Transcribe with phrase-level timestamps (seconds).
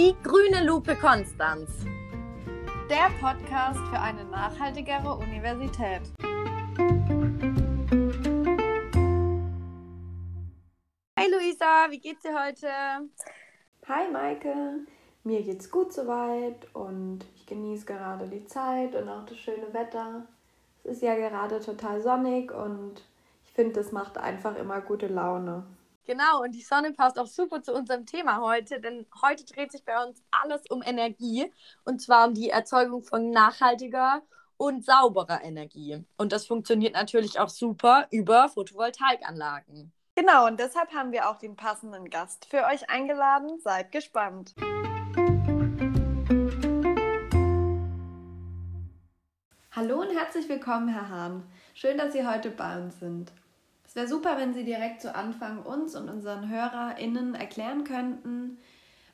[0.00, 1.84] Die grüne Lupe Konstanz.
[2.88, 6.00] Der Podcast für eine nachhaltigere Universität.
[11.18, 12.68] Hi Luisa, wie geht's dir heute?
[13.88, 14.86] Hi Maike,
[15.24, 20.26] mir geht's gut soweit und ich genieße gerade die Zeit und auch das schöne Wetter.
[20.82, 23.04] Es ist ja gerade total sonnig und
[23.44, 25.66] ich finde, das macht einfach immer gute Laune.
[26.10, 29.84] Genau, und die Sonne passt auch super zu unserem Thema heute, denn heute dreht sich
[29.84, 31.52] bei uns alles um Energie
[31.84, 34.20] und zwar um die Erzeugung von nachhaltiger
[34.56, 36.04] und sauberer Energie.
[36.16, 39.92] Und das funktioniert natürlich auch super über Photovoltaikanlagen.
[40.16, 43.60] Genau, und deshalb haben wir auch den passenden Gast für euch eingeladen.
[43.60, 44.52] Seid gespannt.
[49.70, 51.44] Hallo und herzlich willkommen, Herr Hahn.
[51.72, 53.30] Schön, dass Sie heute bei uns sind.
[53.90, 58.58] Es wäre super, wenn Sie direkt zu Anfang uns und unseren HörerInnen erklären könnten,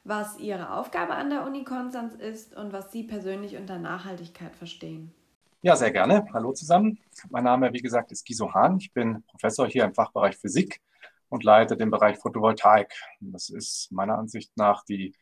[0.04, 5.14] was Ihre Aufgabe an der Uni Konstanz ist und was Sie persönlich unter Nachhaltigkeit verstehen.
[5.62, 6.26] Ja, sehr gerne.
[6.34, 6.98] Hallo zusammen.
[7.30, 8.76] Mein Name, wie gesagt, ist Giso Hahn.
[8.76, 10.82] Ich bin Professor hier im Fachbereich Physik
[11.30, 12.92] und leite den Bereich Photovoltaik.
[13.20, 15.14] Das ist meiner Ansicht nach die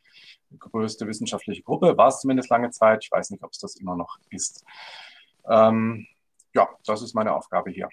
[0.58, 3.04] größte wissenschaftliche Gruppe, war es zumindest lange Zeit.
[3.04, 4.64] Ich weiß nicht, ob es das immer noch ist.
[5.48, 6.08] Ähm,
[6.56, 7.88] ja, das ist meine Aufgabe hier.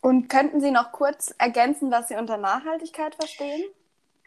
[0.00, 3.64] Und könnten Sie noch kurz ergänzen, was Sie unter Nachhaltigkeit verstehen?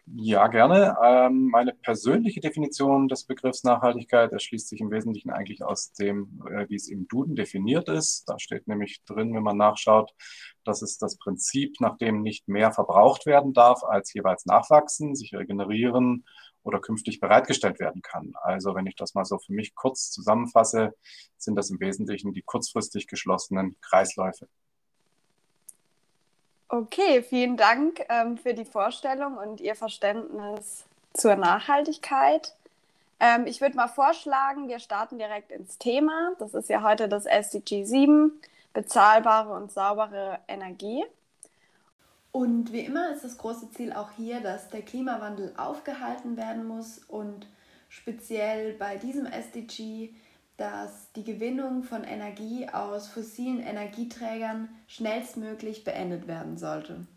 [0.06, 0.98] Ja, gerne.
[1.02, 6.68] Ähm, meine persönliche Definition des Begriffs Nachhaltigkeit erschließt sich im Wesentlichen eigentlich aus dem, äh,
[6.68, 8.26] wie es im Duden definiert ist.
[8.28, 10.14] Da steht nämlich drin, wenn man nachschaut,
[10.66, 15.34] dass es das Prinzip, nach dem nicht mehr verbraucht werden darf, als jeweils nachwachsen, sich
[15.34, 16.26] regenerieren
[16.64, 18.34] oder künftig bereitgestellt werden kann.
[18.42, 20.94] Also wenn ich das mal so für mich kurz zusammenfasse,
[21.38, 24.50] sind das im Wesentlichen die kurzfristig geschlossenen Kreisläufe.
[26.76, 32.56] Okay, vielen Dank ähm, für die Vorstellung und Ihr Verständnis zur Nachhaltigkeit.
[33.20, 36.32] Ähm, ich würde mal vorschlagen, wir starten direkt ins Thema.
[36.40, 38.32] Das ist ja heute das SDG 7,
[38.74, 41.06] bezahlbare und saubere Energie.
[42.32, 46.98] Und wie immer ist das große Ziel auch hier, dass der Klimawandel aufgehalten werden muss
[47.08, 47.46] und
[47.88, 50.10] speziell bei diesem SDG
[50.58, 57.08] dass die Gewinnung von Energie aus fossilen Energieträgern schnellstmöglich beendet werden sollte.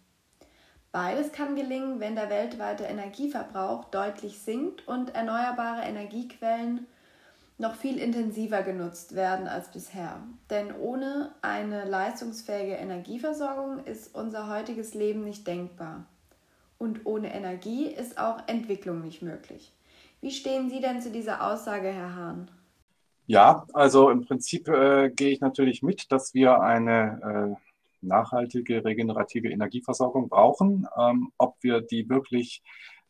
[0.92, 6.86] Beides kann gelingen, wenn der weltweite Energieverbrauch deutlich sinkt und erneuerbare Energiequellen
[7.58, 10.20] noch viel intensiver genutzt werden als bisher.
[10.50, 16.06] Denn ohne eine leistungsfähige Energieversorgung ist unser heutiges Leben nicht denkbar.
[16.78, 19.72] Und ohne Energie ist auch Entwicklung nicht möglich.
[20.20, 22.50] Wie stehen Sie denn zu dieser Aussage, Herr Hahn?
[23.26, 29.48] Ja, also im Prinzip äh, gehe ich natürlich mit, dass wir eine äh, nachhaltige regenerative
[29.48, 30.86] Energieversorgung brauchen.
[30.96, 32.62] Ähm, ob wir die wirklich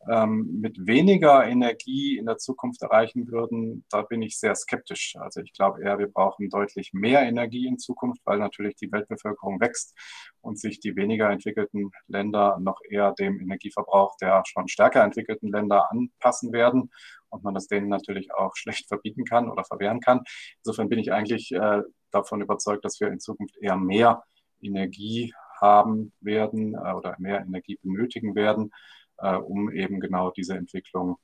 [0.09, 5.15] ähm, mit weniger Energie in der Zukunft erreichen würden, da bin ich sehr skeptisch.
[5.19, 9.61] Also ich glaube eher, wir brauchen deutlich mehr Energie in Zukunft, weil natürlich die Weltbevölkerung
[9.61, 9.95] wächst
[10.41, 15.91] und sich die weniger entwickelten Länder noch eher dem Energieverbrauch der schon stärker entwickelten Länder
[15.91, 16.91] anpassen werden
[17.29, 20.23] und man das denen natürlich auch schlecht verbieten kann oder verwehren kann.
[20.59, 24.23] Insofern bin ich eigentlich äh, davon überzeugt, dass wir in Zukunft eher mehr
[24.61, 28.71] Energie haben werden äh, oder mehr Energie benötigen werden,
[29.19, 31.19] um eben genau diese Entwicklung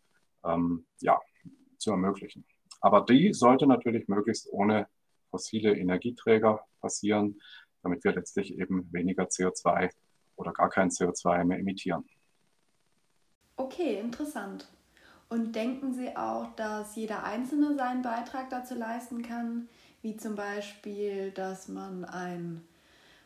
[0.45, 1.21] ähm, ja,
[1.79, 2.45] zu ermöglichen.
[2.81, 4.87] Aber die sollte natürlich möglichst ohne
[5.31, 7.41] fossile Energieträger passieren,
[7.83, 9.91] damit wir letztlich eben weniger CO2
[10.37, 12.05] oder gar kein CO2 mehr emittieren.
[13.57, 14.69] Okay, interessant.
[15.29, 19.69] Und denken Sie auch, dass jeder Einzelne seinen Beitrag dazu leisten kann,
[20.03, 22.69] wie zum Beispiel, dass man einen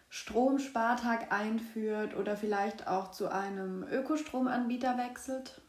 [0.09, 5.61] Stromspartag einführt oder vielleicht auch zu einem Ökostromanbieter wechselt?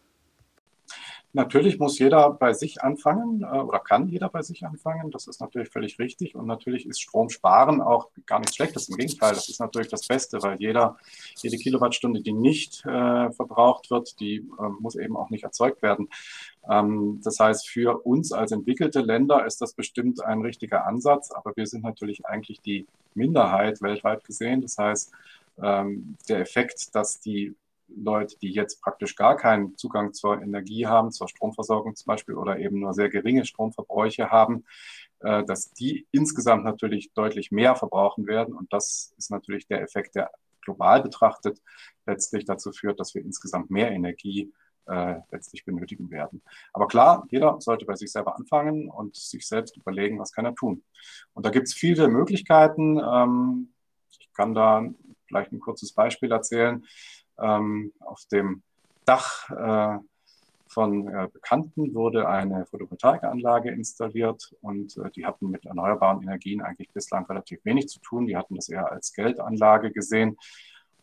[1.37, 5.11] Natürlich muss jeder bei sich anfangen äh, oder kann jeder bei sich anfangen.
[5.11, 6.33] Das ist natürlich völlig richtig.
[6.33, 8.89] Und natürlich ist Strom sparen auch gar nichts Schlechtes.
[8.89, 10.97] Im Gegenteil, das ist natürlich das Beste, weil jeder,
[11.35, 16.09] jede Kilowattstunde, die nicht äh, verbraucht wird, die äh, muss eben auch nicht erzeugt werden.
[16.67, 21.29] Ähm, das heißt, für uns als entwickelte Länder ist das bestimmt ein richtiger Ansatz.
[21.31, 24.61] Aber wir sind natürlich eigentlich die Minderheit weltweit gesehen.
[24.61, 25.11] Das heißt,
[25.61, 27.53] ähm, der Effekt, dass die
[27.87, 32.59] Leute, die jetzt praktisch gar keinen Zugang zur Energie haben, zur Stromversorgung zum Beispiel oder
[32.59, 34.65] eben nur sehr geringe Stromverbräuche haben,
[35.19, 38.53] äh, dass die insgesamt natürlich deutlich mehr verbrauchen werden.
[38.53, 40.31] Und das ist natürlich der Effekt, der
[40.61, 41.61] global betrachtet
[42.05, 44.51] letztlich dazu führt, dass wir insgesamt mehr Energie
[44.87, 46.41] äh, letztlich benötigen werden.
[46.73, 50.55] Aber klar, jeder sollte bei sich selber anfangen und sich selbst überlegen, was kann er
[50.55, 50.83] tun.
[51.33, 52.99] Und da gibt es viele Möglichkeiten.
[52.99, 53.73] Ähm,
[54.19, 54.85] ich kann da
[55.27, 56.85] vielleicht ein kurzes Beispiel erzählen
[57.39, 58.63] ähm, auf dem
[59.05, 59.99] Dach äh,
[60.67, 66.91] von äh, Bekannten wurde eine Photovoltaikanlage installiert und äh, die hatten mit erneuerbaren Energien eigentlich
[66.91, 68.27] bislang relativ wenig zu tun.
[68.27, 70.37] Die hatten das eher als Geldanlage gesehen.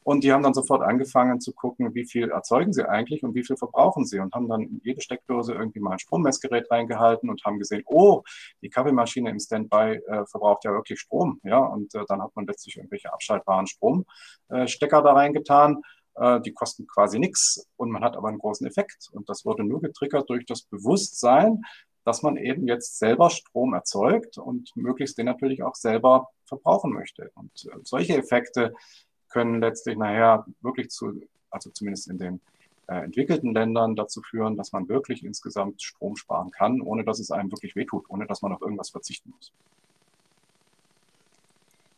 [0.04, 3.42] Und die haben dann sofort angefangen zu gucken, wie viel erzeugen sie eigentlich und wie
[3.42, 7.42] viel verbrauchen sie und haben dann in jede Steckdose irgendwie mal ein Strommessgerät reingehalten und
[7.46, 8.22] haben gesehen, oh,
[8.60, 11.40] die Kaffeemaschine im Standby äh, verbraucht ja wirklich Strom.
[11.42, 15.82] Ja, und äh, dann hat man letztlich irgendwelche abschaltbaren Stromstecker da reingetan
[16.16, 19.08] äh, die kosten quasi nichts und man hat aber einen großen Effekt.
[19.12, 21.62] Und das wurde nur getriggert durch das Bewusstsein,
[22.04, 27.30] dass man eben jetzt selber Strom erzeugt und möglichst den natürlich auch selber verbrauchen möchte.
[27.34, 28.74] Und äh, solche Effekte
[29.28, 31.20] können letztlich nachher wirklich zu,
[31.50, 32.40] also zumindest in den
[32.86, 37.30] äh, entwickelten Ländern dazu führen, dass man wirklich insgesamt Strom sparen kann, ohne dass es
[37.30, 39.52] einem wirklich wehtut, ohne dass man auf irgendwas verzichten muss.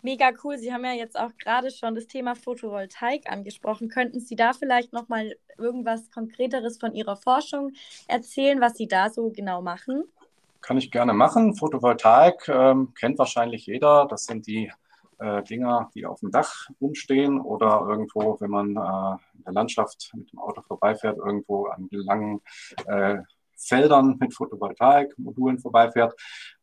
[0.07, 0.57] Mega cool.
[0.57, 3.89] Sie haben ja jetzt auch gerade schon das Thema Photovoltaik angesprochen.
[3.89, 7.73] Könnten Sie da vielleicht noch mal irgendwas Konkreteres von Ihrer Forschung
[8.07, 10.05] erzählen, was Sie da so genau machen?
[10.61, 11.57] Kann ich gerne machen.
[11.57, 14.07] Photovoltaik ähm, kennt wahrscheinlich jeder.
[14.09, 14.71] Das sind die
[15.19, 20.13] äh, Dinger, die auf dem Dach rumstehen oder irgendwo, wenn man äh, in der Landschaft
[20.15, 22.43] mit dem Auto vorbeifährt, irgendwo an langen
[22.87, 23.17] äh,
[23.57, 26.15] Feldern mit Photovoltaik-Modulen vorbeifährt,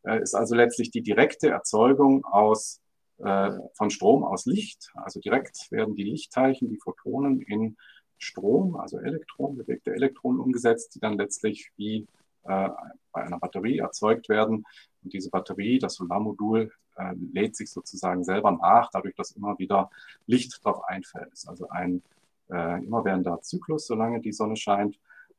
[0.04, 2.80] äh, ist also letztlich die direkte Erzeugung aus,
[3.16, 4.92] von Strom aus Licht.
[4.94, 7.76] Also direkt werden die Lichtteilchen, die Photonen in
[8.18, 12.06] Strom, also Elektronen, bewegte Elektronen umgesetzt, die dann letztlich wie
[12.44, 12.68] äh,
[13.12, 14.64] bei einer Batterie erzeugt werden.
[15.02, 19.90] Und diese Batterie, das Solarmodul, äh, lädt sich sozusagen selber nach, dadurch, dass immer wieder
[20.26, 21.32] Licht drauf einfällt.
[21.32, 22.02] Ist also ein
[22.50, 24.98] äh, immerwährender Zyklus, solange die Sonne scheint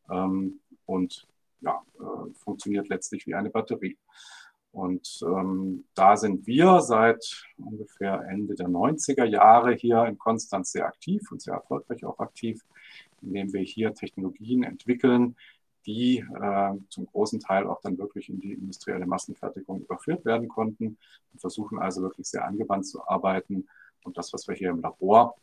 [0.10, 1.28] ähm, und
[1.62, 3.98] ja, äh, funktioniert letztlich wie eine Batterie.
[4.76, 10.86] Und ähm, da sind wir seit ungefähr Ende der 90er Jahre hier in Konstanz sehr
[10.86, 12.62] aktiv und sehr erfolgreich auch aktiv,
[13.22, 15.38] indem wir hier Technologien entwickeln,
[15.86, 20.98] die äh, zum großen Teil auch dann wirklich in die industrielle Massenfertigung überführt werden konnten.
[21.32, 23.70] Wir versuchen also wirklich sehr angewandt zu arbeiten
[24.04, 25.38] und das, was wir hier im Labor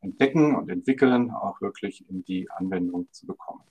[0.00, 3.62] entdecken und entwickeln, auch wirklich in die Anwendung zu bekommen.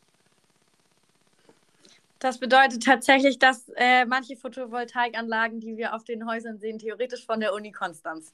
[2.20, 7.40] Das bedeutet tatsächlich, dass äh, manche Photovoltaikanlagen, die wir auf den Häusern sehen, theoretisch von
[7.40, 8.34] der Uni Konstanz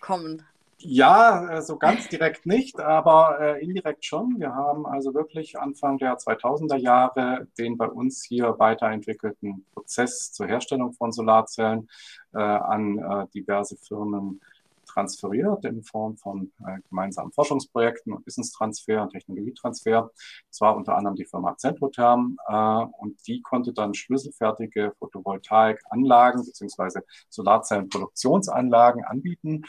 [0.00, 0.44] kommen.
[0.80, 4.38] Ja, äh, so ganz direkt nicht, aber äh, indirekt schon.
[4.38, 10.46] Wir haben also wirklich Anfang der 2000er Jahre den bei uns hier weiterentwickelten Prozess zur
[10.46, 11.88] Herstellung von Solarzellen
[12.32, 14.40] äh, an äh, diverse Firmen
[14.88, 20.10] transferiert in Form von äh, gemeinsamen Forschungsprojekten und Wissenstransfer und Technologietransfer.
[20.50, 27.02] Das war unter anderem die Firma Centrotherm äh, und die konnte dann schlüsselfertige Photovoltaikanlagen beziehungsweise
[27.28, 29.64] Solarzellenproduktionsanlagen anbieten.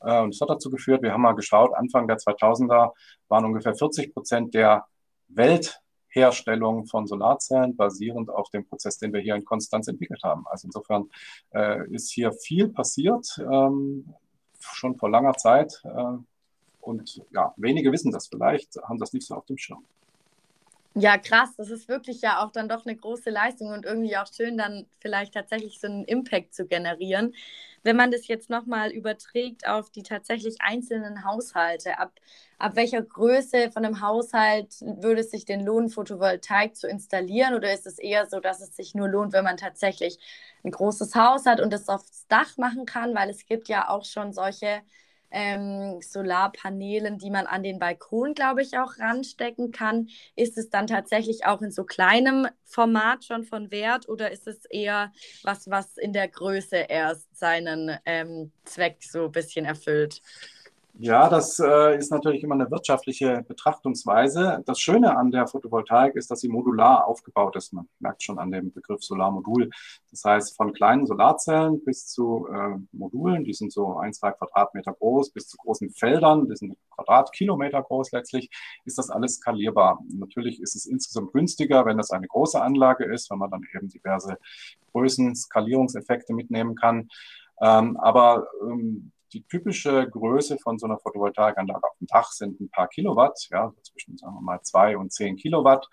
[0.00, 2.92] Äh, und das hat dazu geführt, wir haben mal geschaut, Anfang der 2000er
[3.28, 4.84] waren ungefähr 40 Prozent der
[5.28, 10.44] Weltherstellung von Solarzellen basierend auf dem Prozess, den wir hier in Konstanz entwickelt haben.
[10.46, 11.10] Also insofern
[11.54, 13.26] äh, ist hier viel passiert.
[13.38, 14.14] Ähm,
[14.72, 15.82] schon vor langer Zeit.
[15.84, 16.18] Äh,
[16.80, 19.84] und ja, wenige wissen das vielleicht, haben das nicht so auf dem Schirm.
[20.96, 21.56] Ja, krass.
[21.56, 24.86] Das ist wirklich ja auch dann doch eine große Leistung und irgendwie auch schön, dann
[25.00, 27.34] vielleicht tatsächlich so einen Impact zu generieren.
[27.82, 32.12] Wenn man das jetzt nochmal überträgt auf die tatsächlich einzelnen Haushalte, ab,
[32.58, 37.54] ab welcher Größe von einem Haushalt würde es sich denn lohnen, Photovoltaik zu installieren?
[37.54, 40.18] Oder ist es eher so, dass es sich nur lohnt, wenn man tatsächlich
[40.62, 43.14] ein großes Haus hat und es aufs Dach machen kann?
[43.16, 44.80] Weil es gibt ja auch schon solche
[45.34, 50.08] ähm, Solarpanelen, die man an den Balkon, glaube ich, auch ranstecken kann.
[50.36, 54.64] Ist es dann tatsächlich auch in so kleinem Format schon von Wert oder ist es
[54.66, 55.12] eher
[55.42, 60.22] was, was in der Größe erst seinen ähm, Zweck so ein bisschen erfüllt?
[60.96, 64.62] Ja, das äh, ist natürlich immer eine wirtschaftliche Betrachtungsweise.
[64.64, 67.72] Das Schöne an der Photovoltaik ist, dass sie modular aufgebaut ist.
[67.72, 69.70] Man merkt schon an dem Begriff Solarmodul.
[70.12, 74.92] Das heißt, von kleinen Solarzellen bis zu äh, Modulen, die sind so ein, zwei Quadratmeter
[74.92, 78.48] groß, bis zu großen Feldern, die sind Quadratkilometer groß letztlich,
[78.84, 79.98] ist das alles skalierbar.
[80.12, 83.88] Natürlich ist es insgesamt günstiger, wenn das eine große Anlage ist, wenn man dann eben
[83.88, 84.38] diverse
[84.92, 87.08] Größen, Skalierungseffekte mitnehmen kann.
[87.60, 92.70] Ähm, aber ähm, die typische Größe von so einer Photovoltaikanlage auf dem Dach sind ein
[92.70, 95.88] paar Kilowatt, ja, zwischen, sagen wir mal, zwei und zehn Kilowatt.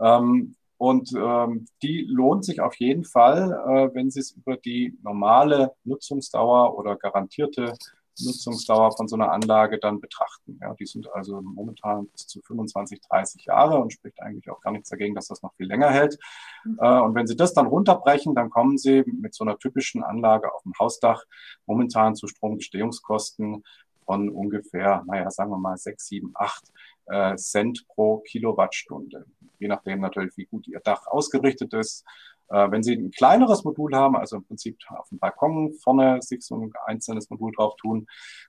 [0.00, 4.98] Ähm, und ähm, die lohnt sich auf jeden Fall, äh, wenn Sie es über die
[5.02, 7.74] normale Nutzungsdauer oder garantierte
[8.18, 10.58] Nutzungsdauer von so einer Anlage dann betrachten.
[10.60, 14.72] Ja, die sind also momentan bis zu 25, 30 Jahre und spricht eigentlich auch gar
[14.72, 16.18] nichts dagegen, dass das noch viel länger hält.
[16.64, 16.78] Mhm.
[16.80, 20.52] Äh, und wenn Sie das dann runterbrechen, dann kommen Sie mit so einer typischen Anlage
[20.52, 21.24] auf dem Hausdach
[21.66, 23.64] momentan zu Stromgestehungskosten
[24.04, 26.72] von ungefähr, naja, sagen wir mal 6, 7, 8
[27.06, 29.26] äh, Cent pro Kilowattstunde.
[29.58, 32.04] je nachdem natürlich, wie gut Ihr Dach ausgerichtet ist.
[32.48, 36.42] Äh, wenn Sie ein kleineres Modul haben, also im Prinzip auf dem Balkon vorne sich
[36.42, 38.06] so ein einzelnes Modul drauf tun,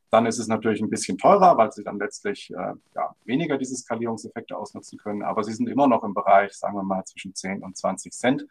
[0.09, 3.75] dann ist es natürlich ein bisschen teurer, weil Sie dann letztlich äh, ja, weniger diese
[3.75, 5.23] Skalierungseffekte ausnutzen können.
[5.23, 8.47] Aber Sie sind immer noch im Bereich, sagen wir mal, zwischen 10 und 20 Cent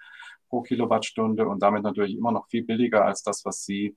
[0.49, 3.97] pro Kilowattstunde und damit natürlich immer noch viel billiger als das, was Sie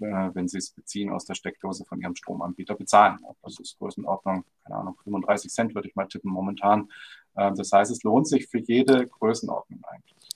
[0.00, 3.18] äh, wenn Sie es beziehen aus der Steckdose von Ihrem Stromanbieter bezahlen.
[3.42, 6.90] Das ist Größenordnung, keine Ahnung, 35 Cent würde ich mal tippen momentan.
[7.36, 10.28] Äh, das heißt, es lohnt sich für jede Größenordnung eigentlich.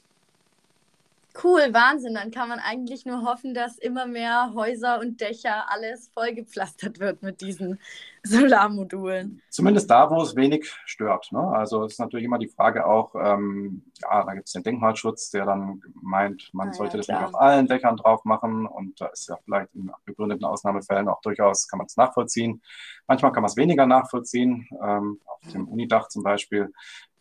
[1.41, 2.15] Cool, Wahnsinn.
[2.15, 7.23] Dann kann man eigentlich nur hoffen, dass immer mehr Häuser und Dächer alles vollgepflastert wird
[7.23, 7.79] mit diesen
[8.23, 9.41] Solarmodulen.
[9.49, 11.33] Zumindest da, wo es wenig stört.
[11.33, 11.41] Ne?
[11.41, 15.31] Also es ist natürlich immer die Frage auch, ähm, ja, da gibt es den Denkmalschutz,
[15.31, 18.67] der dann meint, man ah, sollte ja, das nicht auf allen Dächern drauf machen.
[18.67, 22.63] Und da ist ja vielleicht in begründeten Ausnahmefällen auch durchaus, kann man es nachvollziehen.
[23.07, 24.69] Manchmal kann man es weniger nachvollziehen.
[24.83, 26.73] Ähm, auf dem Unidach zum Beispiel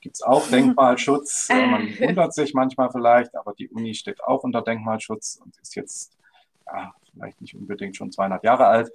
[0.02, 1.50] gibt es auch Denkmalschutz.
[1.50, 5.76] Äh, man wundert sich manchmal vielleicht, aber die Uni steht auch unter Denkmalschutz und ist
[5.76, 6.18] jetzt
[6.66, 8.92] ja, vielleicht nicht unbedingt schon 200 Jahre alt.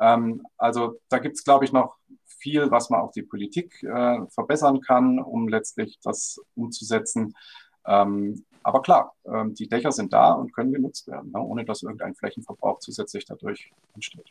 [0.00, 4.18] Ähm, also da gibt es, glaube ich, noch viel, was man auch die Politik äh,
[4.28, 7.34] verbessern kann, um letztlich das umzusetzen.
[7.86, 11.82] Ähm, aber klar, ähm, die Dächer sind da und können genutzt werden, ne, ohne dass
[11.82, 14.26] irgendein Flächenverbrauch zusätzlich dadurch entsteht.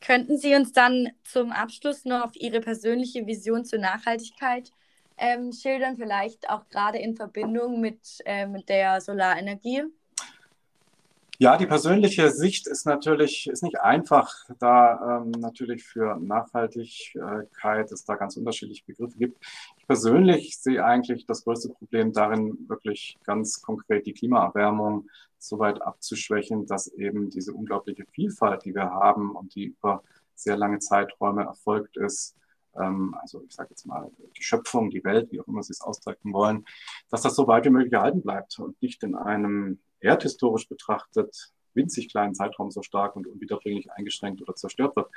[0.00, 4.72] Könnten Sie uns dann zum Abschluss noch auf Ihre persönliche Vision zur Nachhaltigkeit
[5.18, 9.84] ähm, schildern, vielleicht auch gerade in Verbindung mit, äh, mit der Solarenergie?
[11.42, 18.04] Ja, die persönliche Sicht ist natürlich ist nicht einfach, da ähm, natürlich für Nachhaltigkeit es
[18.04, 19.42] da ganz unterschiedliche Begriffe gibt.
[19.78, 25.80] Ich persönlich sehe eigentlich das größte Problem darin, wirklich ganz konkret die Klimaerwärmung so weit
[25.80, 30.02] abzuschwächen, dass eben diese unglaubliche Vielfalt, die wir haben und die über
[30.34, 32.36] sehr lange Zeiträume erfolgt ist,
[32.78, 35.80] ähm, also ich sage jetzt mal die Schöpfung, die Welt, wie auch immer Sie es
[35.80, 36.66] ausdrücken wollen,
[37.08, 42.10] dass das so weit wie möglich erhalten bleibt und nicht in einem erdhistorisch betrachtet winzig
[42.10, 45.08] kleinen Zeitraum so stark und unwiederbringlich eingeschränkt oder zerstört wird.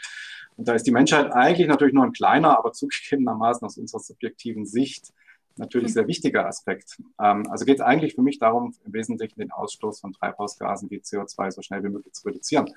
[0.55, 4.65] Und da ist die Menschheit eigentlich natürlich nur ein kleiner, aber zugegebenermaßen aus unserer subjektiven
[4.65, 5.11] Sicht
[5.55, 5.93] natürlich mhm.
[5.93, 7.01] sehr wichtiger Aspekt.
[7.19, 10.99] Ähm, also geht es eigentlich für mich darum, im Wesentlichen den Ausstoß von Treibhausgasen wie
[10.99, 12.67] CO2 so schnell wie möglich zu reduzieren.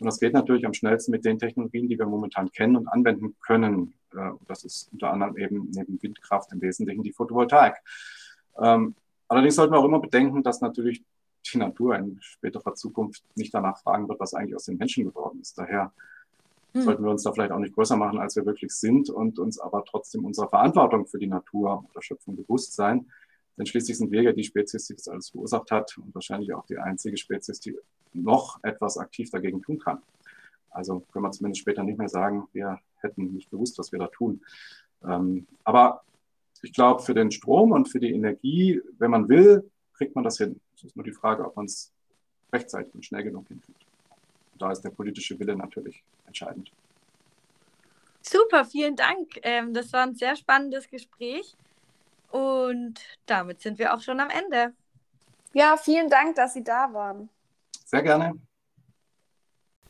[0.00, 3.36] Und das geht natürlich am schnellsten mit den Technologien, die wir momentan kennen und anwenden
[3.40, 3.94] können.
[4.14, 7.76] Äh, das ist unter anderem eben neben Windkraft im Wesentlichen die Photovoltaik.
[8.60, 8.94] Ähm,
[9.28, 11.04] allerdings sollten wir auch immer bedenken, dass natürlich
[11.52, 15.40] die Natur in späterer Zukunft nicht danach fragen wird, was eigentlich aus den Menschen geworden
[15.40, 15.58] ist.
[15.58, 15.92] Daher
[16.72, 16.82] hm.
[16.82, 19.58] sollten wir uns da vielleicht auch nicht größer machen, als wir wirklich sind und uns
[19.58, 23.10] aber trotzdem unserer Verantwortung für die Natur oder Schöpfung bewusst sein.
[23.56, 26.64] Denn schließlich sind wir ja die Spezies, die das alles verursacht hat und wahrscheinlich auch
[26.66, 27.76] die einzige Spezies, die
[28.12, 29.98] noch etwas aktiv dagegen tun kann.
[30.70, 34.06] Also können wir zumindest später nicht mehr sagen, wir hätten nicht gewusst, was wir da
[34.06, 34.42] tun.
[35.04, 36.02] Ähm, aber
[36.62, 40.38] ich glaube, für den Strom und für die Energie, wenn man will, kriegt man das
[40.38, 40.60] hin.
[40.78, 41.92] Es ist nur die Frage, ob man es
[42.52, 43.84] rechtzeitig und schnell genug hinkriegt.
[44.52, 46.70] Und da ist der politische Wille natürlich entscheidend.
[48.22, 49.40] Super, vielen Dank.
[49.42, 51.56] Ähm, das war ein sehr spannendes Gespräch.
[52.30, 54.72] Und damit sind wir auch schon am Ende.
[55.52, 57.28] Ja, vielen Dank, dass Sie da waren.
[57.84, 58.34] Sehr gerne.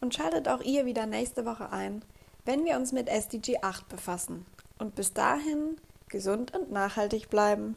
[0.01, 2.03] Und schaltet auch ihr wieder nächste Woche ein,
[2.47, 4.47] wenn wir uns mit SDG 8 befassen.
[4.79, 5.77] Und bis dahin
[6.09, 7.77] gesund und nachhaltig bleiben.